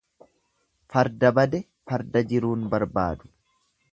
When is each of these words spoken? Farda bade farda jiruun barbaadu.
Farda 0.93 1.31
bade 1.41 1.59
farda 1.91 2.25
jiruun 2.31 2.65
barbaadu. 2.75 3.33